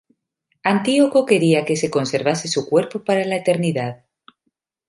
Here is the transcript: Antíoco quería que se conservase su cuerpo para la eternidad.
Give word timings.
Antíoco 0.73 1.19
quería 1.29 1.63
que 1.67 1.75
se 1.81 1.89
conservase 1.95 2.47
su 2.47 2.65
cuerpo 2.67 3.03
para 3.03 3.23
la 3.23 3.35
eternidad. 3.35 4.03